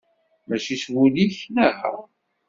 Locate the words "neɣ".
1.55-1.77